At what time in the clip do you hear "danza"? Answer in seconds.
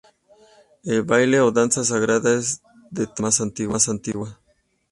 1.51-1.83